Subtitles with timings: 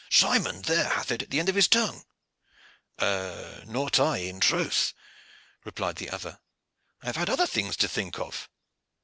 [0.09, 2.03] Simon there hath it at the end of his tongue."
[3.67, 4.93] "Not I, in troth,"
[5.63, 6.39] replied the other;
[7.03, 8.49] "I have had other things to think of.